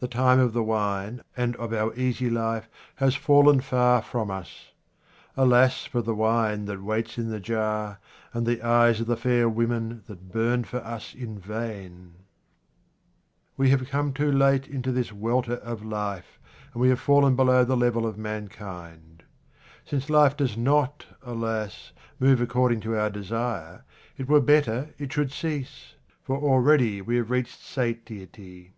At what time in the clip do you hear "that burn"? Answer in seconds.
10.06-10.64